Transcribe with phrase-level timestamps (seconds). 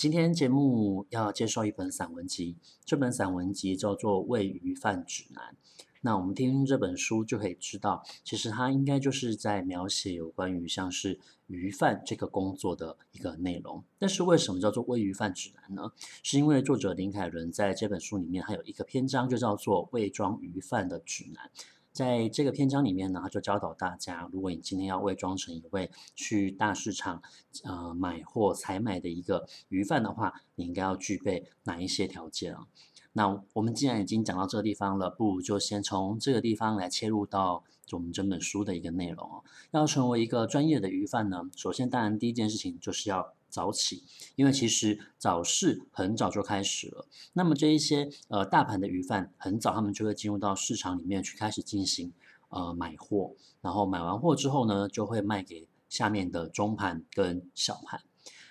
[0.00, 2.56] 今天节目要介绍一本散文集，
[2.86, 5.54] 这本散文集叫做《喂鱼饭指南》。
[6.00, 13.84] 那我们听这本书就可以知道，其实它应该就是在描写有关于像是鱼贩这个工作的一个内容。
[13.98, 15.92] 但是为什么叫做喂鱼贩指南呢？
[16.22, 21.50] 是因为作者林凯伦在这本书里面还有一个篇章就叫做伪装鱼贩的指南。
[21.92, 27.20] 在这个篇章里面呢，他就教导大家，如果你今天要伪装成一位去大市场
[27.64, 32.66] 呃买货采买的一个鱼贩的话，你应该要具备哪一些条件啊？
[33.12, 39.42] 那我们既然已经讲到这个地方了，不如就先从这个地方来切入到我们整本书的一个内容哦。
[39.72, 44.04] 要成为一个专业的鱼贩呢，首先当然第一件事情就是要早起，
[44.36, 47.06] 因为其实早市很早就开始了。
[47.32, 52.12] 那么这一些呃大盘的鱼贩很早，他们就会进入到市场里面去开始进行
[52.48, 58.00] 呃买货，然后买完货之后呢，就会卖给下面的中盘跟小盘。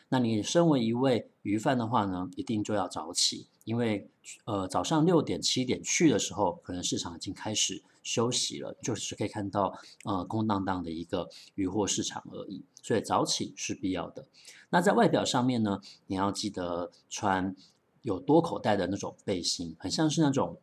[0.09, 3.47] 那你身为一位鱼贩的话呢，一定就要早起。
[3.63, 4.09] 因为
[4.45, 12.65] 呃早上六点七点去的时候，可能市场已经开始休息了，就是可以看到呃空荡荡的一个鱼货市场而已。
[12.81, 14.25] 所以早起是必要的。
[14.71, 17.55] 那在外表上面呢，你要记得穿
[18.01, 20.57] 有多口袋的那种背心，很像是那种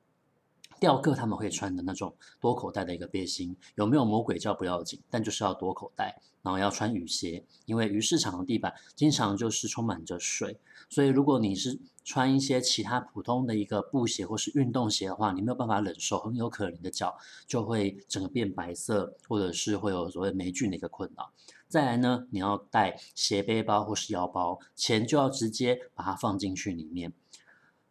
[0.78, 3.56] 钓客他们会穿的那种多口袋的一个背心。
[3.74, 21.32] 有没有魔鬼叫不要紧，但就是要多口袋，然后要穿雨鞋，因为鱼市场的地板经常就是充满着水，所以如果你是穿一些其他普通的一个布鞋或是运动鞋的话，你没有办法忍受，很有可能你的脚就会整个变白色，或者是会有所谓霉菌的一个困扰。
[21.68, 27.12] 再来呢，你要带斜背包或是腰包，钱就要直接把它放进去里面。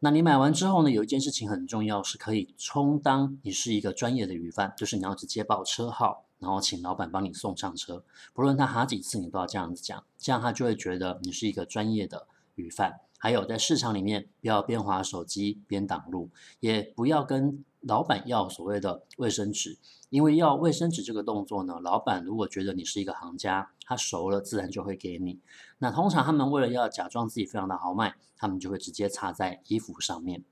[0.05, 12.99] 那你买完之后呢，有一件事情很重要，是可以充当你是一个专业的鱼贩，就是你要直接报车号，然后请老板帮你送上车，不论他好几次，你都要这样子讲，这样他就会觉得你是一个专业的鱼贩。
[13.17, 16.29] 还有在市场里面，不要边划手机边挡路，
[16.59, 19.79] 也不要跟老板要所谓的卫生纸，
[20.11, 25.39] 因为要卫生纸这个动作呢，老板如果觉得你是一个行家，他熟了自然就会给你。
[25.77, 30.43] 那通常他们为了要假装自己非常的豪迈，他们就会直接插在衣服上面。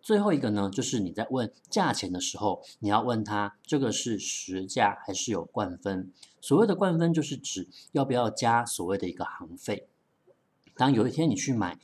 [0.00, 6.10] 最后一个呢，就是你在问价钱的时候，你要问他这个是实价还是有冠分？
[6.40, 9.86] 所谓的冠分就是指要不要加所谓的一个行费。
[10.74, 11.78] 当有一天你去买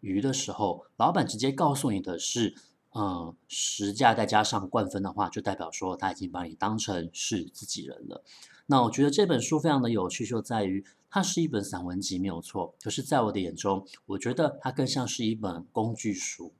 [0.00, 2.54] 鱼的时候，老板直接告诉你的是，
[2.94, 8.24] 嗯，实价再加上冠分的话，就代表说他已经把你当成是自己人了。
[8.66, 12.74] 那我觉得这本书非常的有趣，就在于它是一本散文集，没有错。
[12.82, 16.52] 可是，在我的眼中，我觉得它更像是一本工具书。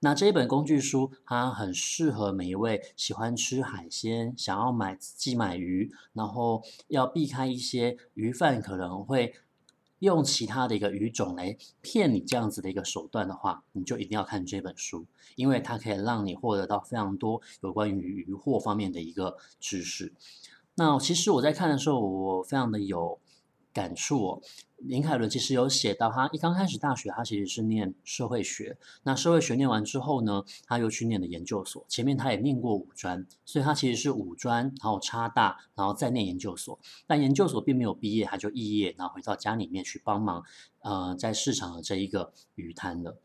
[0.00, 9.34] 那这一本工具书，它很适合每一位喜欢吃海鲜、想要买自己买鱼，然后要避开一些鱼贩可能会。
[10.00, 15.04] 用其他的一个鱼种来骗你这样子的一个手段的话，你就一定要看这本书，
[15.36, 20.14] 因为它可以让你获得到非常多有关于鱼货方面的一个知识。
[20.80, 23.20] 那其实我在看的时候，我非常的有
[23.70, 24.42] 感触哦。
[24.78, 28.78] 林凯伦其实有写到，他一刚开始大学，他其实是念社会学。
[29.02, 31.84] 那社会学念完之后呢，他又去念了研究所。
[31.86, 36.78] 前面他也念过五专，所以他其实是五专，然后插大，然后再念研究所。
[37.06, 40.42] 但研究所并没有毕业，他就肄业，然后回到家里面去帮忙，
[40.80, 43.18] 呃，在市场的这一个鱼摊了。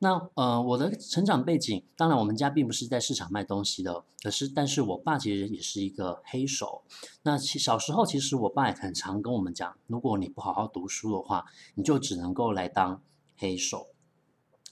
[0.00, 6.82] 那呃，我的成长背景，当然我们家并不是在市场卖东西的，可是但是我爸其实也是一个黑手。
[7.24, 13.02] 那其小时候其实我爸也很常跟我们讲，如果你不好好读书的话，你就只能够来当
[13.36, 13.88] 黑手。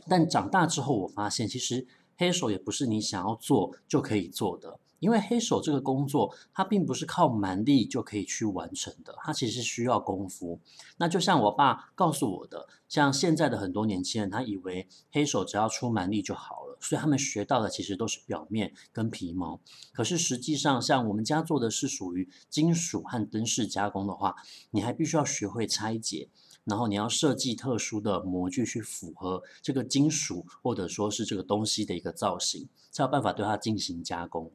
[0.09, 4.79] 但长大之后，我发现其实黑手也不是你想要做就可以做的。
[4.99, 10.59] 因为黑手这个工作，它并不是靠蛮力就可以去完成的，它其实需要功夫。
[10.97, 19.61] 那就像我爸告诉我的，像现在的很多年轻人，他以为黑手只要出蛮力就好了，所以他们学到的其实都是表面跟皮毛。
[19.93, 24.37] 可是实际上，像我们家做的是属于金属和灯饰加工的话，
[24.71, 26.31] 你还必须要学会拆解，
[26.65, 34.51] 然后你要设计特殊的模具去符合这个金属或者说是这个东西的一个造型，才有办法对它进行加工。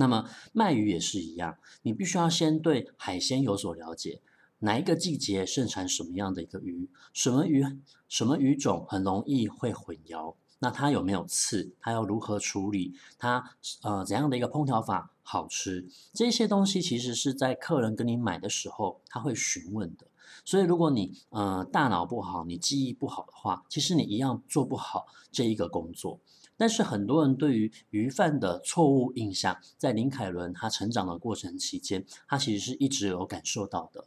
[0.00, 4.22] 那么卖鱼也是一样，你必须要先对海鲜有所了解，
[4.60, 7.62] 哪一个季节盛产什么样的一个鱼，什么鱼
[8.08, 11.74] 什么鱼种很容易会混淆，那它有没有刺？
[11.80, 12.94] 它要如何处理？
[13.18, 13.50] 它
[13.82, 15.86] 呃怎样的一个烹调法好吃？
[16.14, 20.06] 这些东西其实是在客人跟你买的时候他会询问的。
[20.46, 26.20] 所以如果你呃大脑不好，你记忆不好的话，其实你一样做不好这一个工作。
[26.60, 34.04] 但是很多人对于鱼贩的错误印象，在林凯伦他成长的过程期间，他其实是一直有感受到的。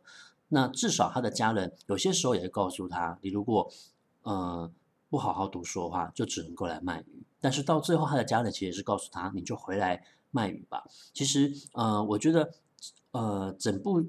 [0.49, 3.71] 那至少他的家人有些时候也会告诉他，你如果
[4.21, 4.71] 呃
[5.09, 7.23] 不好好读书的话，就只能够来卖鱼。
[7.41, 10.83] 但是到最后，他的家人其实也是告诉他，你就回来卖鱼吧。
[11.11, 12.53] 其实呃，我觉得
[13.13, 14.05] 呃整部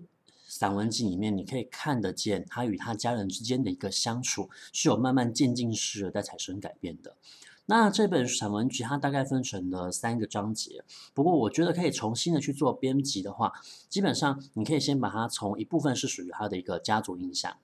[0.47, 7.17] 散文集里面，你可以看得见他与他家人之间的一个相处，是有慢慢渐进式的在产生改变的。
[7.67, 10.85] 那这本散文集它大概分成了三个章节，
[11.15, 13.53] 不过我觉得可以重新的去做编辑的话，
[13.89, 17.57] 基本上你可以先把它从一部分是属于他的一个家族印象，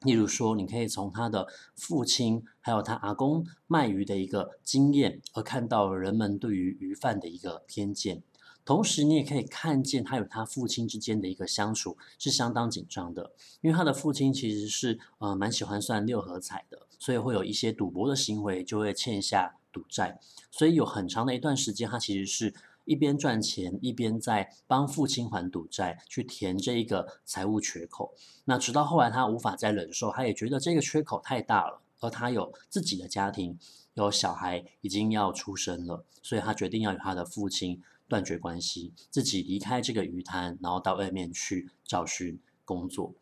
[0.00, 8.22] 例如说你可以从他的父亲还有他阿公卖鱼的一个经验，而看到人们对于鱼贩的一个偏见。
[8.64, 20.18] 同时，你也可以看见他与他父亲之间的一个相处是相当紧张的，因为他的父亲其实是呃蛮喜欢算六合彩的，所以会有一些赌博的行为，就会欠下赌债，
[20.50, 22.54] 所以有很长的一段时间，他其实是
[22.84, 28.14] 一边赚钱，一边在帮父亲还赌债，去填这一个财务缺口。
[28.44, 33.58] 那直到后来他无法再忍受，他也觉得这个缺口太大了，而他有自己的家庭，
[33.94, 37.82] 有小孩已经要出生了，所以他决定要与他的父亲。
[38.10, 43.12] 断绝关系，自己离开这个鱼摊，然后到外面去找寻工作。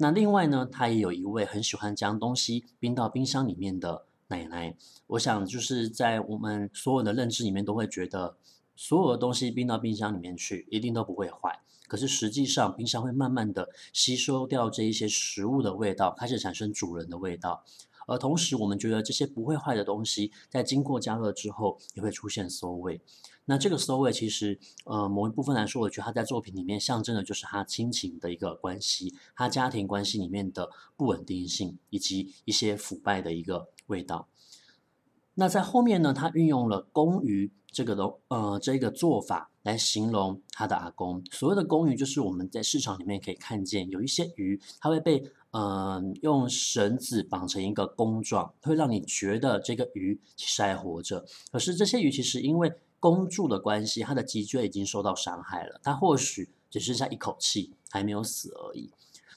[0.00, 4.74] 那另外呢，他也有一位很喜欢将东西冰到冰箱里面的奶奶。
[5.08, 8.36] 我想就是在我们所有的认知里面，都会觉得
[8.76, 11.60] 所有的东西冰到冰箱里面去，一定都不会坏。
[11.88, 17.64] 可是实际上，冰箱会慢慢的吸收掉这一些食物的味道，开始产生主人的味道。
[18.06, 23.00] 而同时，我们觉得这些不会坏的东西，在经过加热之后，也会出现馊味。
[23.44, 34.28] 那这个馊味，其实，呃，某一部分来说，我觉得他在作品里面象征的就是他亲情的一个关系，他家庭关系里面的不稳定性，以及一些腐败的一个味道。
[35.38, 41.22] 那在后面呢，他运用了公鱼这个的，呃，这个做法来形容他的阿公。
[41.30, 45.30] 所谓的公鱼，就是我们在市场里面可以看见有一些鱼，它会被。
[45.50, 51.24] 嗯，用绳子绑成一个弓状，会让你觉得这个鱼其实还活着。
[51.50, 52.70] 可是这些鱼其实因为
[53.00, 58.90] 弓住的关系，它的脊椎已经受到伤害了，它或许只剩下一口气，还没有死而已。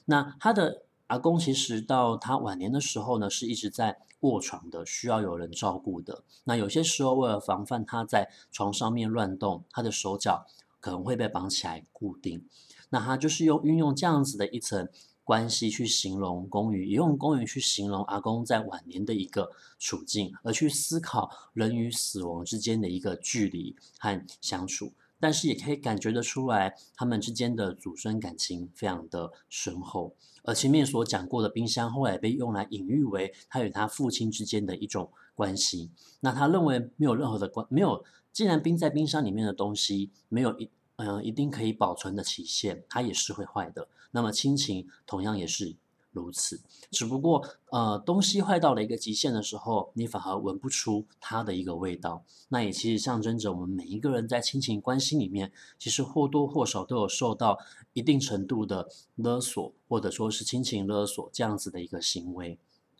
[0.04, 6.24] 那他的阿公其实到他晚年的时候呢，是一直在卧床的，需要有人照顾的。
[6.42, 10.44] 那有些时候为了防范他在床上面乱动，他的手脚
[10.80, 12.48] 可能会被绑起来固定。
[12.90, 14.88] 那他就是用运用这样子的一层。
[15.24, 24.92] 关系去形容公鱼，也用公鱼去形容阿公在晚年的一个处境，而去思考人与死亡之间的一个距离和相处。
[25.22, 30.16] 但是也可以感觉得出来，他们之间的祖孙感情非常的深厚。
[30.42, 35.92] 而前面所讲过的冰箱，后来被用来隐喻为他与他父亲之间的一种关系。
[36.18, 40.68] 那他认为没有任何的关，没有，既然冰在冰箱里面的东西没有一。
[40.96, 43.88] 嗯，一定可以保存的期限，它也是会坏的。
[44.12, 45.74] 那么亲情同样也是
[46.12, 46.60] 如此，
[46.90, 52.22] 只不过呃，东西坏到了一个极限的时候，你反而闻不出它的一个味道。
[52.50, 57.58] 那也其实象征着我们每一个人在亲情关系里面，其实或多或少都有受到
[57.94, 62.58] 一定程度的勒索，或者说是亲情勒索这样子的一个行为。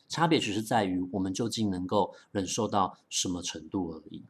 [0.08, 4.22] 差别只是在于我们究竟能够忍受到什么程度而已。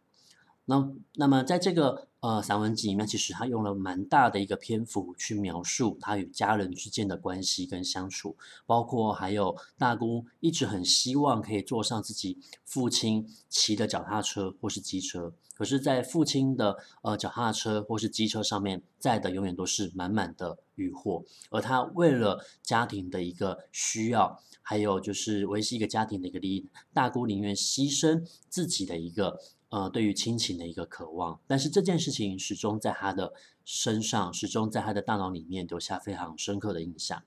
[0.65, 2.09] 那那么在这个。
[2.23, 29.41] 呃，散文集里面其实他用了蛮大的一个篇幅去描述他与家人之间的关系跟相处，包括还有大姑一直很希望可以坐上自己父亲骑的脚踏车或是机车，可是，在父亲的呃脚踏车或是机车上面载的永远都是满满的渔获，而他为了家庭的一个需要，还有就是维系一个家庭的一个利益，大姑宁愿牺牲自己的一个。
[29.73, 33.33] 呃，对于亲情的一个渴望，但是这件事情始终在他的
[33.65, 37.23] 身上，始终在他的大脑里面留下非常深刻的印象，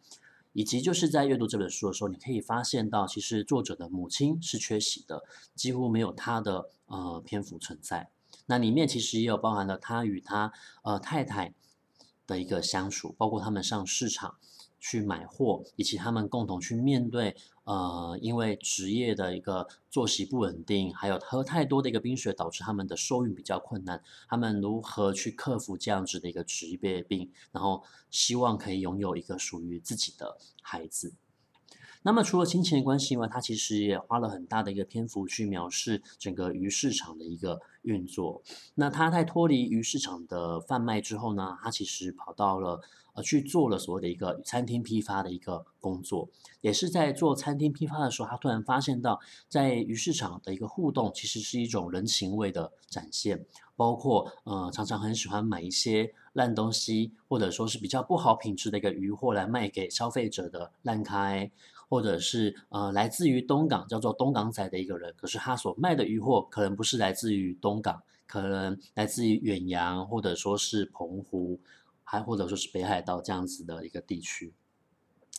[0.53, 5.23] 以及就是在阅读这本书的时候，你可以发现到，其实作者的母亲是缺席的，
[5.55, 8.11] 几乎没有他的呃篇幅存在。
[8.45, 11.55] 那里面其实也有包含了他与他呃太太
[12.27, 14.35] 的一个相处，包括他们上市场。
[14.77, 17.35] 去买货，以及他们共同去面对，
[17.65, 24.01] 呃，因为职业的一个作息不稳定，还有喝太多的一个冰水，导致他们的受孕比较困难。
[24.29, 31.13] 他们如何去克服这样子的一个职业病，然后希望可以拥有一个属于自己的孩子。
[32.05, 38.43] 那么除了亲情的关系以外，他其实也花了很大的一个篇幅去描述整个鱼市场的一个运作。
[38.75, 42.79] 那他在脱离鱼市场的贩卖之后呢，他其实跑到了
[43.15, 46.29] 呃去做了所谓的一个餐厅批发的一个工作。
[46.61, 49.19] 也是在做餐厅批发的时候，他突然发现到
[49.49, 53.43] 在鱼市场的一个互动，其实是一种人情味的展现。
[53.75, 61.51] 包括呃常常很喜欢买一些烂东西，或者说是比较不好品质的一个鱼货来卖给消费者的烂开。
[61.87, 71.59] 或者是呃来自于东港叫做东港仔的一个人，可是他所卖的鱼货可能不是来自于东港，可能来自于远洋，或者说是澎湖，
[72.03, 74.53] 还或者说是北海道这样子的一个地区。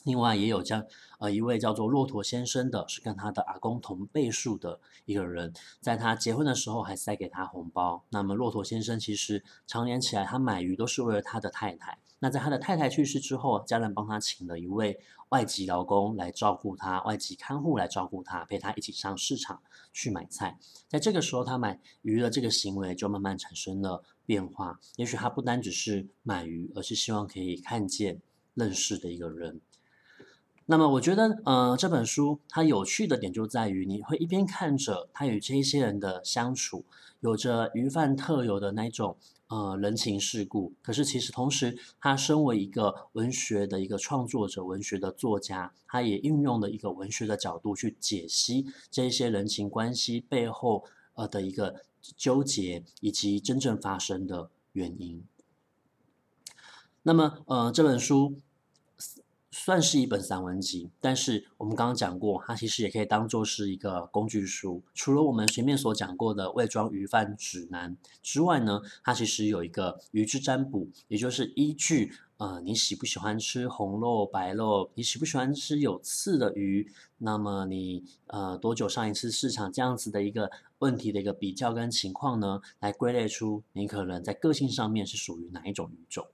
[0.04, 0.84] 另外也有这样
[1.18, 8.04] 呃一位叫做骆驼先生的，是跟他的阿公同辈数的一个人，在他结婚的时候还塞给他红包。
[8.10, 11.98] 那么骆驼先生其实常年起来，他买鱼都是为了他的太太。
[12.18, 19.60] 那在他的太太去世之后，家人帮他请了一位外籍劳工来照顾他，外籍看护来照顾他，陪他一起上市场
[19.92, 20.58] 去买菜。
[20.88, 24.80] 在这个时候，他买鱼的这个行为就慢慢产生了变化。
[24.96, 28.22] 也许他不单只是买鱼，而是希望可以看见、
[28.54, 29.60] 认识的一个人。
[30.68, 36.84] 那么我觉得，呃，这本书它有趣的点就在于，你会一边看着他与这些人的相处，
[37.20, 39.16] 有着鱼贩特有的那种
[39.48, 40.74] 呃人情世故。
[40.82, 50.84] 可是其实同时，他身为一个文学的一个创作者、文学的作家，他也运用了一个文学的角度去解析这些人情关系背后
[51.14, 51.82] 呃的一个
[52.16, 55.24] 纠结，以及真正发生的原因。
[57.02, 58.36] 那么，呃，这本书。
[59.58, 64.82] 算是一本散文集，但是我们刚刚讲过，它其实也可以当做是一个工具书。
[64.94, 86.26] 除了我们前面所讲过的伪装鱼贩指南之外呢，它其实有一个鱼之占卜，也就是依据呃你喜不喜欢吃红肉、白肉，你喜不喜欢吃有刺的鱼，那么你呃多久上一次市场这样子的一个问题的一个比较跟情况呢，来归类出你可能在个性上面是属于哪一种鱼种。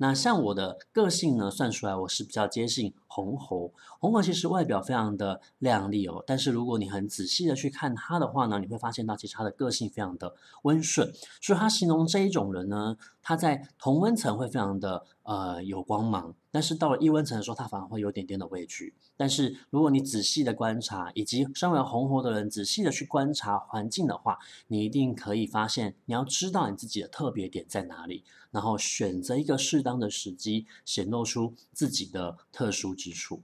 [0.00, 3.72] 那像我的个性呢，算出来我是比较接近红猴。
[3.98, 11.12] 红猴其实外表非常的靓丽哦，但是如果你很仔细的去看它的话呢，你会发现到其实它的个性非常的温顺。
[11.40, 12.96] 所以它形容这一种人呢，
[13.28, 18.94] 它在同温层会非常的呃有光芒，但是到了异温层的时候，它反而会有点点的畏惧。
[19.18, 28.24] 但是如果你仔细的观察，以及身为红火的人仔细的去观察环境的话，你一定可以发现，你要知道你自己的特别点在哪里。
[28.50, 33.42] 然后选择一个适当的时机，显露出自己的特殊之处。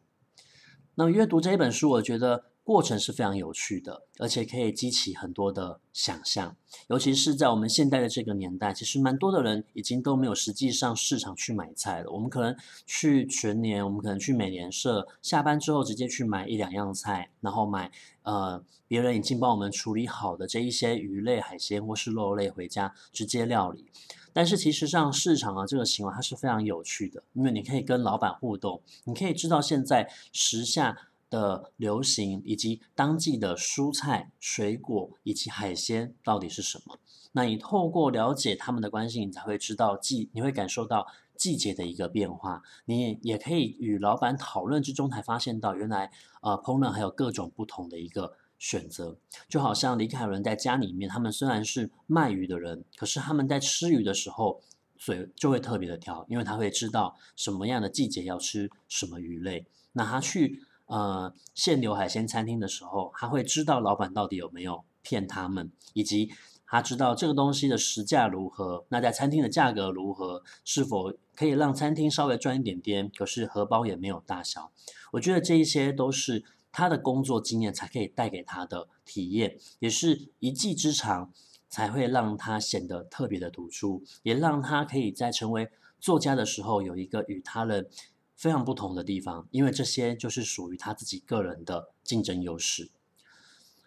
[0.95, 6.57] 那阅读这一本书，我觉得过程是非常有趣的，而且可以激起很多的想象。
[6.89, 12.11] 尤其是在我们现代的这个年代，其实蛮多的人已经都没有实际上市场去买菜了。
[12.11, 12.57] 我们可能
[12.87, 17.93] 去全年，我们可能去美廉社，下班之后直接去买一两样菜，然后买
[18.23, 23.91] 呃别人已经帮我们处理好的这一些鱼类、海鲜或是肉类回家直接料理。
[24.33, 36.99] 但是其实上市场啊，这个行为它是非常有趣的，因为你可以跟老板互动，你可以知道现在时下的流行，以及当季的蔬菜、水果以及海鲜到底是什么。
[37.33, 42.63] 那你透过了解他们的关系，你才会知道季，你会感受到季节的一个变化。
[42.85, 46.13] 你也可以与老板讨论之中，才发现到原来
[46.43, 48.37] 呃烹饪还有各种不同的一个。
[48.57, 54.63] 选择就好像李凯伦在家里面，他们虽然是卖鱼的人，可是他们在吃鱼的时候，
[54.97, 59.67] 嘴就会特别的挑，因为他会知道什么样的季节要吃什么鱼类。
[59.93, 66.31] 那他去呃现流海鲜餐厅的时候，他会知道老板到底有没有骗他们，以及
[66.67, 74.71] 他知道这个东西的实价如何，那在餐厅的价格如何，是否可以让餐厅稍微赚一点点，可是荷包也没有大小。
[75.13, 76.45] 我觉得这一些都是。
[76.77, 81.31] 他的工作经验才可以带给他的体验，也是一技之长，
[81.69, 87.89] 才会让他显得特别的突出，也让他可以在成为作家的时候有一个与他人
[88.37, 92.91] 非常不同的地方，因为这些就是属于他自己个人的竞争优势。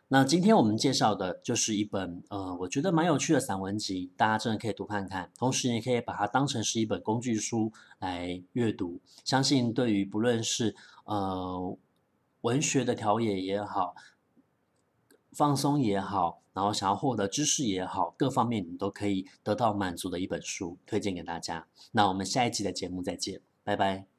[0.09, 9.01] 那今天我们介绍的就是一本呃，我觉得蛮有趣的散文集，大家真的可以读看看，同时也可以把它当成是一本工具书来阅读。
[9.25, 10.75] 相信对于不论是
[11.05, 11.77] 呃。
[12.41, 13.95] 文学的调冶也好，
[15.33, 21.67] 放松也好，然后想要获得知识也好，各方面你都可以得到满足的一本书，推荐给大家。
[21.91, 24.16] 那我们下一集的节目再见，拜拜。